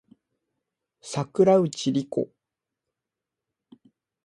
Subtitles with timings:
[1.01, 2.33] 桜内梨子